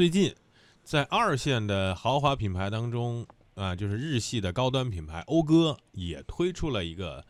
[0.00, 0.34] 最近
[0.82, 7.22] 在二线的豪华品牌当中啊，就是日系的高端品牌讴歌也推出了一个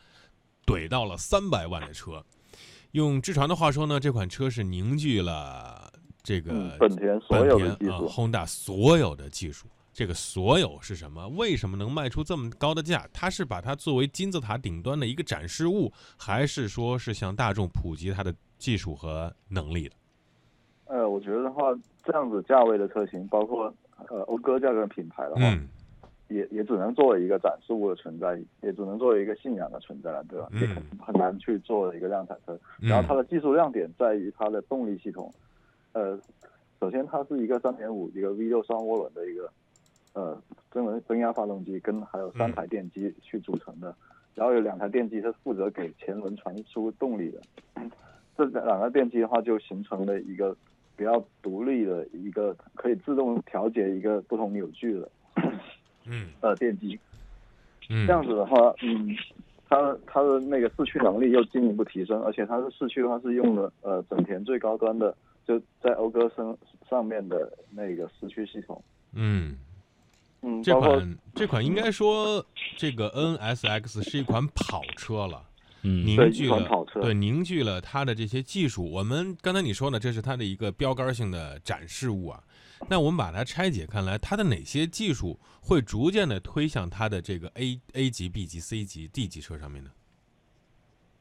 [0.65, 2.25] 怼到了三百万的车。
[2.92, 9.66] 用志传的话说呢，这款车是凝聚了这个嗯本田所本田啊有的技术，Honda 所有的技术。
[9.93, 11.27] 这个所有是什么？
[11.30, 13.05] 为什么能卖出这么高的价？
[13.12, 19.96] 它是把它作为金字塔顶端的一个展示物，还是说是向大众普及它的技术和能力的？
[21.11, 21.74] 呃，我觉得的话，
[22.04, 23.72] 这样子价位的车型，包括
[24.09, 25.69] 呃讴歌这样的品牌的话，嗯。
[26.28, 30.46] 也也只能作为一个展示物的存在，也只能作为一个信仰的存在了，对吧？
[30.52, 30.60] 嗯。
[30.60, 32.56] 也很很难去做一个量产车。
[32.78, 35.33] 然后它的技术亮点在于它的动力系统，
[35.92, 36.16] 呃，
[36.78, 39.50] 首先它是一个三点五一个 V 六双涡轮的一个
[40.12, 43.92] 呃增轮增压发动机，跟还有三台电机去组成的，
[44.36, 47.41] 然后有两台电机是负责给前轮传输动力的，
[48.38, 50.56] 这两个电机的话就形成了一个
[51.00, 55.10] 比较独立的一个可以自动调节一个不同扭矩的
[56.04, 57.00] 嗯 呃电机，
[57.88, 59.16] 嗯，这样子的话，嗯，
[59.66, 65.16] 它它的那个四驱能力又进一步提升，而且它的四驱的话是用了呃本田最高端的，
[65.48, 66.55] 就在讴歌身
[66.91, 68.84] 上面的那个四驱系统。
[69.14, 69.56] 嗯，
[70.42, 72.44] 嗯，这款这款应该说
[72.77, 75.47] 这个 NSX 是一款跑车了。
[75.83, 78.91] 嗯凝聚了跑车对凝聚了它的这些技术。
[78.91, 82.42] 我们刚才你说呢，这是它的一个标杆性的展示物啊。
[82.89, 89.91] 那我们把它拆解看来，它的哪些技术会逐渐的推向它的这个 A A 级、B 级、C 级、D 级车上面呢？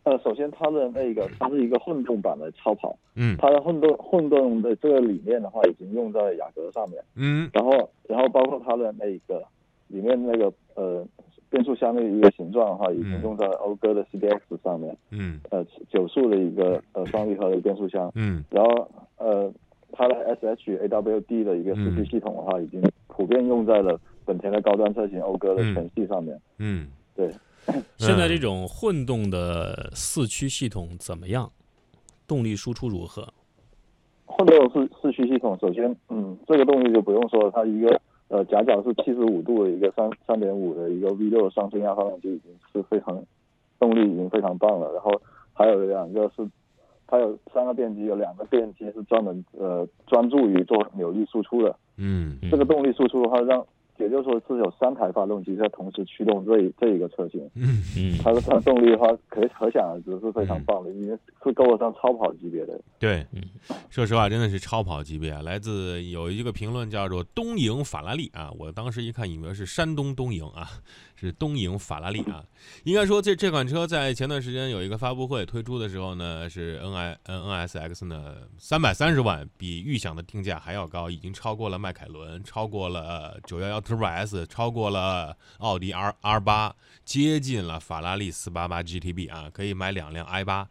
[0.04, 9.46] 呃，首先它的那个它是一个混动版的超跑，嗯它的混动混动的这个理念的话已经用在雅阁上面，嗯然后然后包括它的那个
[9.88, 11.06] 里面那个呃
[11.50, 18.12] 变速箱的一个形状的话，已经嗯用在讴歌的 CDX 上面，嗯呃九速的一个呃双离合的变速箱。
[18.16, 19.52] 嗯然后呃，
[19.92, 26.40] 它的 SH AWD 的一个四驱系统的话，已经普遍用在了本田的高端车型讴歌的全系上面。
[26.60, 27.30] 嗯，对，
[27.98, 31.52] 现在这种混动的四驱系统怎么样？
[32.28, 33.28] 动力输出如何？
[34.26, 38.00] 混动四四驱系统，首先，嗯，这个动力就不用说了，它一个
[38.30, 43.22] 呃夹角是七十五度的一个三三点五的一个 V 六的双增压发动机，已经是非常
[43.80, 44.92] 动力已经非常棒了。
[44.94, 45.12] 然后
[45.54, 46.48] 还有两个是，
[47.08, 51.76] 它有三个电机，有两个电机是专门呃专注于做扭力输出的。
[51.98, 53.66] 嗯这个动力输出的话，让
[54.00, 61.10] 也就是说是有三台发动机在同时驱动这一这一个车型，嗯嗯它的动力的话，可可想而知是非常棒的，已经
[61.44, 62.80] 是够得上超跑级别的。
[62.98, 63.42] 对嗯，
[63.90, 65.34] 说实话，真的是超跑级别。
[65.42, 70.70] 来自有一个评论叫做“东营法拉利”啊，我当时一看以为是山东东营啊，
[71.16, 72.44] 是东营法拉利啊。
[72.86, 90.44] 应该说这这款车在前段时间有一个发布会推出的时候呢，是 N I N N S X 呢三百三十万，比预想的定价还要高，已经超过了迈凯伦，超过了九幺幺 Turbo S，超过了奥迪 R R 八，接近了法拉利四八八 GTB 啊，可以买两辆 i
[90.46, 90.68] 八。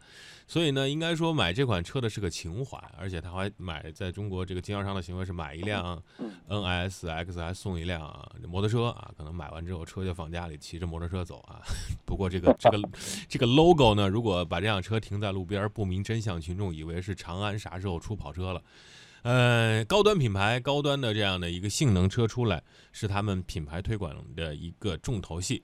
[0.47, 6.01] 所以呢，应该说买这款车的是个情怀，而且他还买在中国这个经销商的行为是买一辆
[6.47, 8.01] NSX 还送一辆
[8.47, 11.61] 摩托车啊，可能买完之后车就放家里，骑着摩托车走啊。
[12.03, 12.89] 不过这个 这个
[13.27, 18.59] 这个 logo 呢，如果把这辆车停在路边，不明真相群众以为是长安啥时候出跑车了。
[19.23, 25.57] 呃，高端品牌、高端的这样的一个性能车出来，是他们品牌推广的一个重头戏。